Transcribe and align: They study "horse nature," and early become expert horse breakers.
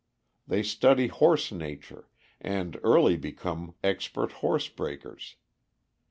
They 0.47 0.63
study 0.63 1.09
"horse 1.09 1.51
nature," 1.51 2.09
and 2.39 2.79
early 2.81 3.17
become 3.17 3.75
expert 3.83 4.31
horse 4.31 4.67
breakers. 4.67 5.35